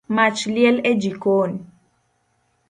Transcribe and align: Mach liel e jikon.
Mach 0.15 0.41
liel 0.53 0.77
e 0.89 0.91
jikon. 1.01 1.53